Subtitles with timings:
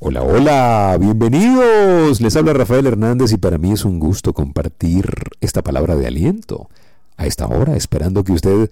[0.00, 2.20] Hola, hola, bienvenidos.
[2.20, 6.68] Les habla Rafael Hernández y para mí es un gusto compartir esta palabra de aliento
[7.16, 8.70] a esta hora, esperando que usted,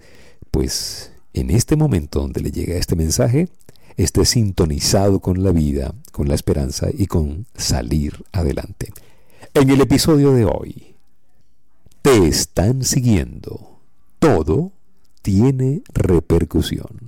[0.51, 3.49] pues, en este momento donde le llega este mensaje,
[3.97, 8.93] esté sintonizado con la vida, con la esperanza y con salir adelante.
[9.53, 10.95] En el episodio de hoy,
[12.03, 13.79] te están siguiendo.
[14.19, 14.71] Todo
[15.21, 17.06] tiene repercusión.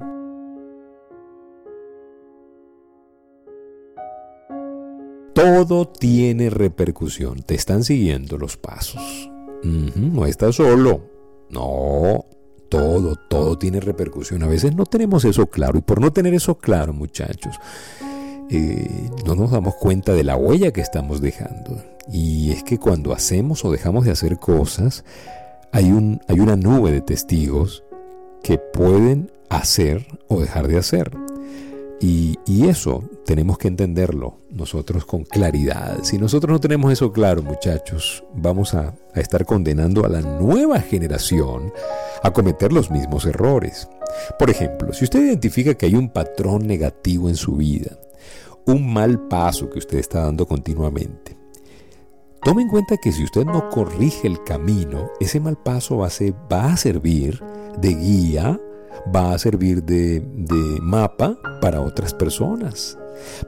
[5.41, 7.43] Todo tiene repercusión.
[7.43, 9.31] Te están siguiendo los pasos.
[9.63, 11.01] no estás solo.
[11.49, 12.25] No,
[12.67, 14.43] todo, todo tiene repercusión.
[14.43, 15.79] A veces no tenemos eso claro.
[15.79, 17.55] Y por no tener eso claro, muchachos,
[18.49, 21.81] eh, no nos damos cuenta de la huella que estamos dejando.
[22.11, 25.05] Y es que cuando hacemos o dejamos de hacer cosas,
[25.71, 27.83] hay, un, hay una nube de testigos
[28.43, 31.11] que pueden hacer o dejar de hacer.
[32.01, 32.37] Y,
[32.69, 36.03] eso tenemos que entenderlo nosotros con claridad.
[36.03, 41.73] Si nosotros no tenemos eso claro, muchachos, vamos a, estar condenando a la nueva generación
[42.23, 43.89] a cometer los mismos errores.
[44.37, 47.97] Por ejemplo, si usted identifica que hay un patrón negativo en su vida,
[48.65, 51.35] un mal paso que usted está dando continuamente,
[52.43, 56.11] tome en cuenta que si usted no corrige el camino, ese mal paso va a,
[56.53, 57.41] va a servir
[57.77, 58.59] de guía
[59.15, 60.23] va a servir de,
[60.81, 62.97] mapa para otras personas.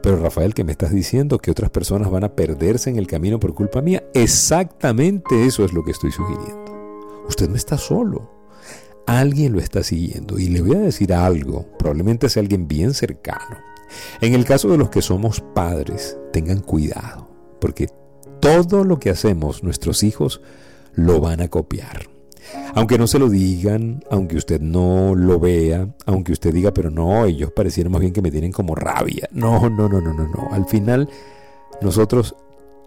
[0.04, 1.38] Pero Rafael, ¿qué me estás diciendo?
[1.38, 4.04] ¿Que otras personas van a perderse en el camino por culpa mía?
[4.14, 7.24] Exactamente eso es lo que estoy sugiriendo.
[7.28, 8.30] Usted no está solo.
[9.08, 10.38] Alguien lo está siguiendo.
[10.38, 13.58] Y le voy a decir algo, probablemente sea alguien bien cercano.
[14.20, 17.28] En el caso de los que somos padres, tengan cuidado,
[17.60, 17.90] porque
[18.40, 20.42] todo lo que hacemos nuestros hijos
[20.94, 22.11] lo van a copiar.
[22.74, 27.26] Aunque no se lo digan, aunque usted no lo vea, aunque usted diga, pero no,
[27.26, 29.28] ellos parecieron más bien que me tienen como rabia.
[29.32, 30.50] No, no, no, no, no, no.
[30.52, 31.10] Al final,
[31.82, 32.36] nosotros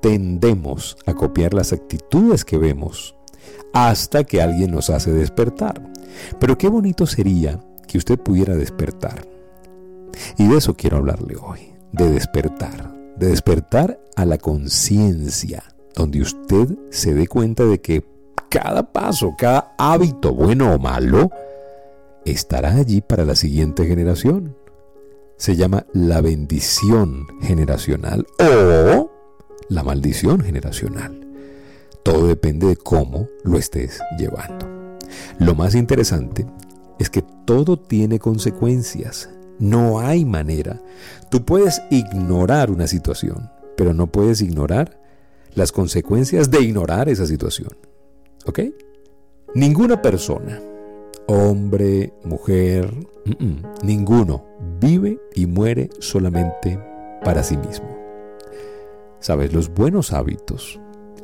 [0.00, 3.14] tendemos a copiar las actitudes que vemos
[3.72, 5.82] hasta que alguien nos hace despertar.
[6.38, 9.26] Pero qué bonito sería que usted pudiera despertar.
[10.38, 15.64] Y de eso quiero hablarle hoy, de despertar, de despertar a la conciencia,
[15.94, 18.04] donde usted se dé cuenta de que
[18.48, 21.30] cada paso, cada hábito, bueno o malo,
[22.24, 24.56] estará allí para la siguiente generación.
[25.36, 29.10] Se llama la bendición generacional o
[29.68, 31.20] la maldición generacional.
[32.02, 34.68] Todo depende de cómo lo estés llevando.
[35.38, 36.46] Lo más interesante
[36.98, 39.30] es que todo tiene consecuencias.
[39.58, 40.80] No hay manera.
[41.30, 45.00] Tú puedes ignorar una situación, pero no puedes ignorar
[45.54, 47.76] las consecuencias de ignorar esa situación.
[48.46, 48.60] ¿Ok?
[49.54, 50.60] Ninguna persona,
[51.26, 52.92] hombre, mujer,
[53.82, 54.44] ninguno,
[54.80, 56.78] vive y muere solamente
[57.24, 57.88] para sí mismo.
[59.20, 60.80] Sabes, los buenos hábitos,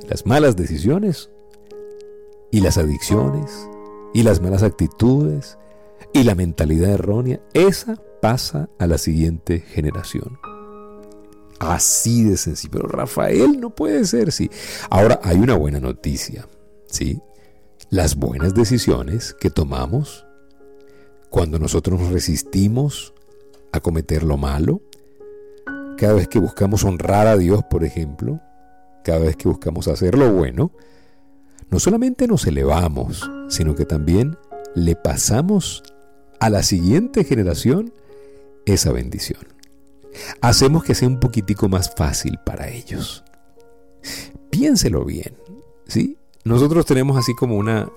[0.09, 1.31] las malas decisiones
[2.51, 3.69] y las adicciones
[4.15, 5.59] y las malas actitudes
[6.13, 10.39] y la mentalidad errónea, esa pasa a la siguiente generación.
[11.59, 12.73] Así de sencillo.
[12.73, 14.51] Pero Rafael no puede ser, sí.
[14.89, 16.49] Ahora hay una buena noticia.
[16.91, 17.21] ¿Sí?
[17.89, 20.27] Las buenas decisiones que tomamos
[21.31, 23.15] cuando nosotros nos resistimos
[23.73, 24.83] a cometer lo malo,
[25.97, 28.41] cada vez que buscamos honrar a Dios, por ejemplo,
[29.05, 30.73] cada vez que buscamos hacer lo bueno,
[31.71, 34.37] no solamente nos elevamos, sino que también
[34.75, 35.83] le pasamos
[36.41, 37.93] a la siguiente generación
[38.67, 39.41] esa bendición.
[40.41, 43.25] Hacemos que sea un poquitico más fácil para ellos.
[44.51, 45.37] Piénselo bien,
[45.87, 46.17] ¿sí?
[46.45, 47.91] Nosotros tenemos así como una,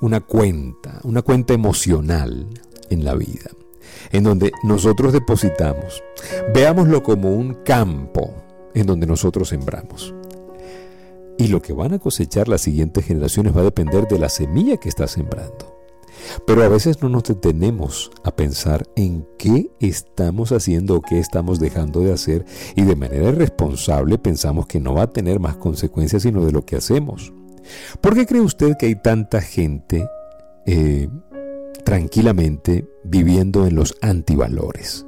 [0.00, 2.48] una cuenta, una cuenta emocional
[2.90, 3.50] en la vida,
[4.10, 6.02] en donde nosotros depositamos.
[6.52, 8.34] Veámoslo como un campo
[8.74, 10.12] en donde nosotros sembramos.
[11.38, 14.76] Y lo que van a cosechar las siguientes generaciones va a depender de la semilla
[14.76, 15.78] que está sembrando.
[16.46, 21.60] Pero a veces no nos detenemos a pensar en qué estamos haciendo o qué estamos
[21.60, 22.44] dejando de hacer
[22.74, 26.64] y de manera irresponsable pensamos que no va a tener más consecuencias sino de lo
[26.64, 27.32] que hacemos.
[28.00, 30.08] ¿Por qué cree usted que hay tanta gente
[30.66, 31.08] eh,
[31.84, 35.06] tranquilamente viviendo en los antivalores?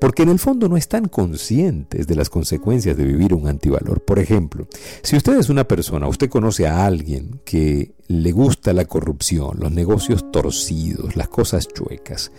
[0.00, 4.04] Porque en el fondo no están conscientes de las consecuencias de vivir un antivalor.
[4.04, 4.66] Por ejemplo,
[5.02, 9.70] si usted es una persona, usted conoce a alguien que le gusta la corrupción, los
[9.70, 12.32] negocios torcidos, las cosas chuecas,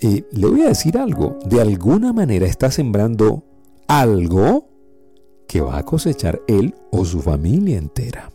[0.00, 3.44] eh, le voy a decir algo, de alguna manera está sembrando
[3.86, 4.68] algo
[5.46, 8.30] que va a cosechar él o su familia entera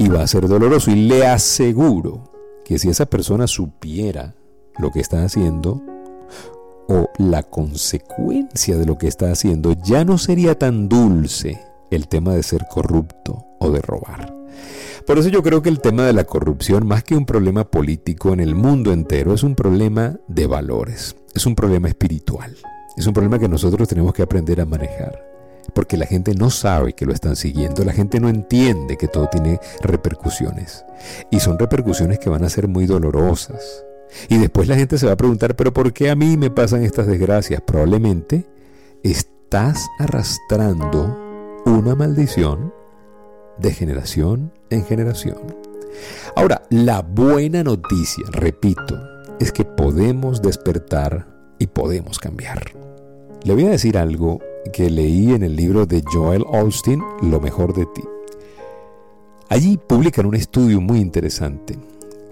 [0.00, 0.90] y va a ser doloroso.
[0.90, 2.32] Y le aseguro
[2.64, 4.34] que si esa persona supiera
[4.78, 5.82] lo que está haciendo,
[6.88, 11.60] o la consecuencia de lo que está haciendo ya no sería tan dulce
[11.90, 14.34] el tema de ser corrupto o de robar.
[15.06, 18.32] Por eso yo creo que el tema de la corrupción, más que un problema político
[18.32, 22.56] en el mundo entero, es un problema de valores, es un problema espiritual,
[22.96, 25.29] es un problema que nosotros tenemos que aprender a manejar.
[25.70, 29.28] Porque la gente no sabe que lo están siguiendo, la gente no entiende que todo
[29.28, 30.84] tiene repercusiones.
[31.30, 33.84] Y son repercusiones que van a ser muy dolorosas.
[34.28, 36.82] Y después la gente se va a preguntar, pero ¿por qué a mí me pasan
[36.82, 37.60] estas desgracias?
[37.60, 38.46] Probablemente
[39.02, 41.16] estás arrastrando
[41.66, 42.72] una maldición
[43.58, 45.38] de generación en generación.
[46.36, 48.98] Ahora, la buena noticia, repito,
[49.38, 51.26] es que podemos despertar
[51.58, 52.72] y podemos cambiar.
[53.42, 54.40] Le voy a decir algo
[54.72, 58.02] que leí en el libro de Joel Austin, Lo mejor de ti.
[59.48, 61.76] Allí publican un estudio muy interesante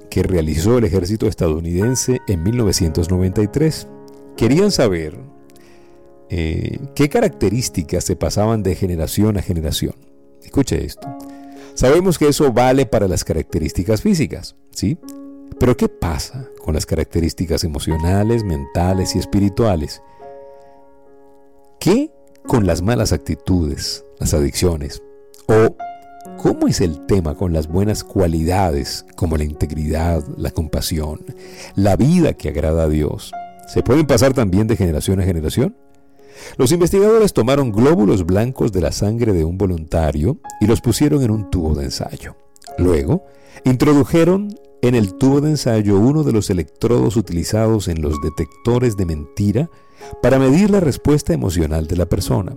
[0.08, 3.88] que realizó el ejército estadounidense en 1993.
[4.36, 5.18] Querían saber
[6.30, 9.94] eh, qué características se pasaban de generación a generación.
[10.42, 11.08] Escuche esto.
[11.74, 14.98] Sabemos que eso vale para las características físicas, ¿sí?
[15.58, 20.02] Pero ¿qué pasa con las características emocionales, mentales y espirituales?
[21.80, 22.10] ¿Qué
[22.48, 25.02] con las malas actitudes, las adicciones?
[25.46, 25.76] ¿O
[26.38, 31.20] cómo es el tema con las buenas cualidades como la integridad, la compasión,
[31.76, 33.32] la vida que agrada a Dios?
[33.68, 35.76] ¿Se pueden pasar también de generación a generación?
[36.56, 41.30] Los investigadores tomaron glóbulos blancos de la sangre de un voluntario y los pusieron en
[41.30, 42.34] un tubo de ensayo.
[42.78, 43.26] Luego,
[43.64, 49.06] introdujeron en el tubo de ensayo uno de los electrodos utilizados en los detectores de
[49.06, 49.70] mentira
[50.22, 52.56] para medir la respuesta emocional de la persona.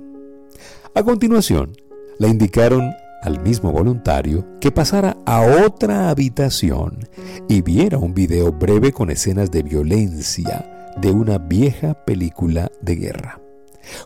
[0.94, 1.72] A continuación,
[2.20, 2.92] le indicaron
[3.22, 7.08] al mismo voluntario que pasara a otra habitación
[7.48, 13.42] y viera un video breve con escenas de violencia de una vieja película de guerra.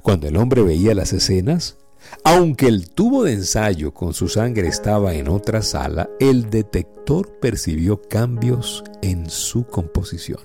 [0.01, 1.77] Cuando el hombre veía las escenas,
[2.23, 8.01] aunque el tubo de ensayo con su sangre estaba en otra sala, el detector percibió
[8.01, 10.39] cambios en su composición.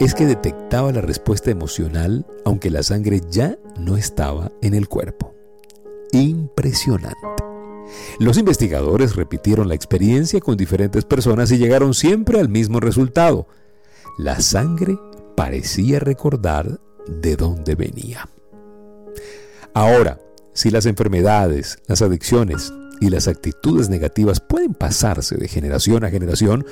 [0.00, 5.34] Es que detectaba la respuesta emocional aunque la sangre ya no estaba en el cuerpo.
[6.12, 7.16] Impresionante.
[8.18, 13.46] Los investigadores repitieron la experiencia con diferentes personas y llegaron siempre al mismo resultado.
[14.18, 14.98] La sangre
[15.36, 18.28] parecía recordar de dónde venía.
[19.74, 20.18] Ahora,
[20.52, 26.66] si las enfermedades, las adicciones y las actitudes negativas pueden pasarse de generación a generación,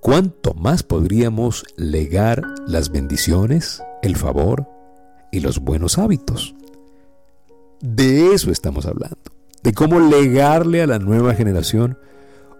[0.00, 4.66] ¿cuánto más podríamos legar las bendiciones, el favor
[5.30, 6.56] y los buenos hábitos?
[7.80, 9.30] De eso estamos hablando,
[9.62, 11.96] de cómo legarle a la nueva generación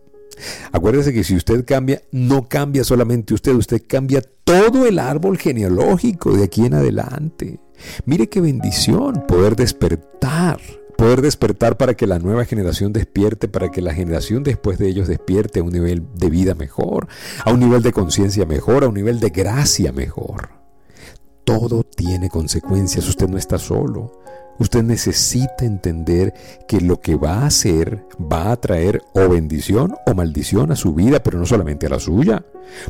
[0.72, 6.36] Acuérdese que si usted cambia, no cambia solamente usted, usted cambia todo el árbol genealógico
[6.36, 7.60] de aquí en adelante.
[8.06, 10.60] Mire qué bendición poder despertar
[11.00, 15.08] poder despertar para que la nueva generación despierte, para que la generación después de ellos
[15.08, 17.08] despierte a un nivel de vida mejor,
[17.46, 20.50] a un nivel de conciencia mejor, a un nivel de gracia mejor.
[21.46, 24.20] Todo tiene consecuencias, usted no está solo.
[24.60, 26.34] Usted necesita entender
[26.68, 30.94] que lo que va a hacer va a traer o bendición o maldición a su
[30.94, 32.44] vida, pero no solamente a la suya.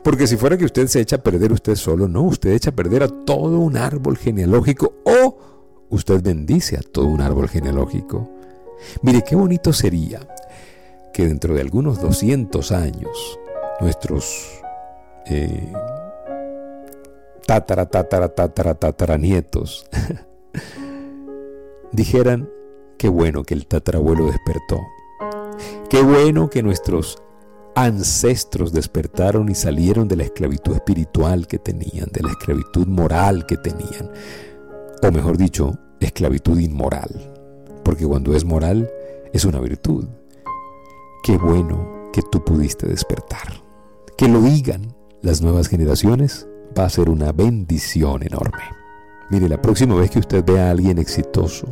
[0.03, 2.75] Porque si fuera que usted se echa a perder usted solo, no, usted echa a
[2.75, 5.37] perder a todo un árbol genealógico o
[5.89, 8.29] usted bendice a todo un árbol genealógico.
[9.01, 10.19] Mire qué bonito sería
[11.13, 13.39] que dentro de algunos 200 años
[13.81, 14.61] nuestros
[15.25, 15.73] eh,
[19.17, 19.85] nietos
[21.91, 22.49] dijeran,
[22.97, 24.79] qué bueno que el tatarabuelo despertó,
[25.89, 27.21] qué bueno que nuestros
[27.75, 33.57] ancestros despertaron y salieron de la esclavitud espiritual que tenían, de la esclavitud moral que
[33.57, 34.11] tenían,
[35.01, 37.33] o mejor dicho, esclavitud inmoral,
[37.83, 38.89] porque cuando es moral
[39.33, 40.07] es una virtud.
[41.23, 43.63] Qué bueno que tú pudiste despertar.
[44.17, 48.63] Que lo digan las nuevas generaciones va a ser una bendición enorme.
[49.29, 51.67] Mire, la próxima vez que usted vea a alguien exitoso,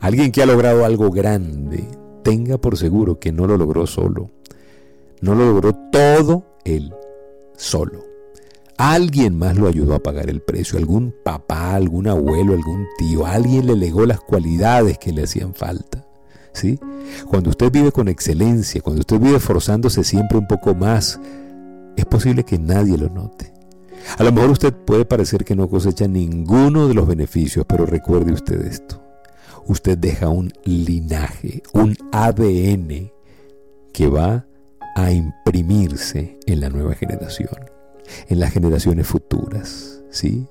[0.00, 1.88] alguien que ha logrado algo grande,
[2.22, 4.30] tenga por seguro que no lo logró solo.
[5.20, 6.94] No lo logró todo él
[7.56, 8.13] solo.
[8.76, 13.66] Alguien más lo ayudó a pagar el precio, algún papá, algún abuelo, algún tío, alguien
[13.66, 16.04] le legó las cualidades que le hacían falta.
[16.52, 16.78] ¿Sí?
[17.28, 21.20] Cuando usted vive con excelencia, cuando usted vive esforzándose siempre un poco más,
[21.96, 23.52] es posible que nadie lo note.
[24.18, 28.32] A lo mejor usted puede parecer que no cosecha ninguno de los beneficios, pero recuerde
[28.32, 29.02] usted esto.
[29.66, 33.12] Usted deja un linaje, un ADN
[33.92, 34.46] que va
[34.96, 37.74] a imprimirse en la nueva generación
[38.28, 40.02] en las generaciones futuras.
[40.10, 40.46] ¿sí?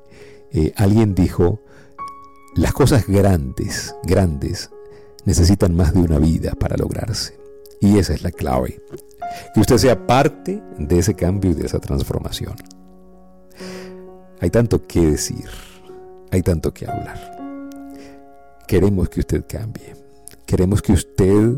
[0.51, 1.59] Eh, alguien dijo,
[2.55, 4.69] las cosas grandes, grandes,
[5.25, 7.37] necesitan más de una vida para lograrse.
[7.79, 8.81] Y esa es la clave.
[9.53, 12.55] Que usted sea parte de ese cambio y de esa transformación.
[14.39, 15.49] Hay tanto que decir,
[16.31, 17.33] hay tanto que hablar.
[18.67, 19.95] Queremos que usted cambie.
[20.45, 21.55] Queremos que usted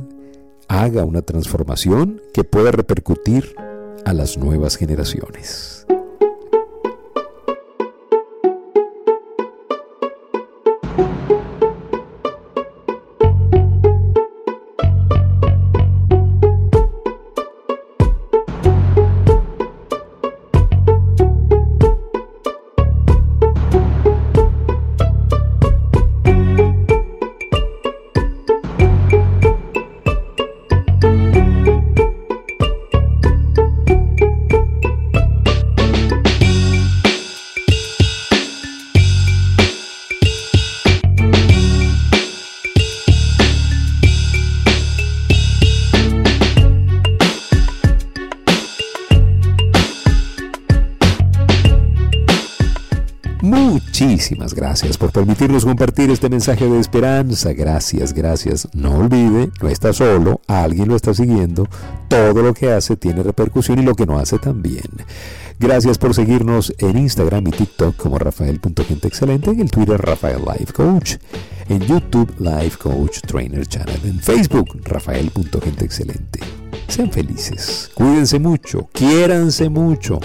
[0.68, 3.56] haga una transformación que pueda repercutir
[4.04, 5.86] a las nuevas generaciones.
[53.98, 57.54] Muchísimas gracias por permitirnos compartir este mensaje de esperanza.
[57.54, 58.68] Gracias, gracias.
[58.74, 61.66] No olvide, no está solo, alguien lo está siguiendo.
[62.10, 64.84] Todo lo que hace tiene repercusión y lo que no hace también.
[65.62, 71.16] Gracias por seguirnos en Instagram y TikTok como Rafael.GenteExcelente, en el Twitter Rafael Life Coach,
[71.70, 76.42] en YouTube Life Coach Trainer Channel, en Facebook Rafael.GenteExcelente.
[76.90, 80.20] Sean felices, cuídense mucho, quiéranse mucho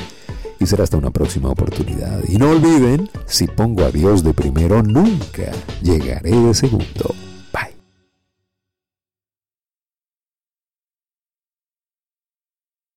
[0.61, 2.21] y será hasta una próxima oportunidad.
[2.29, 5.50] Y no olviden, si pongo a Dios de primero, nunca
[5.83, 7.14] llegaré de segundo.